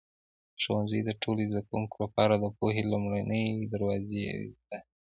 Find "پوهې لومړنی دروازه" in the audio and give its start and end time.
2.57-4.23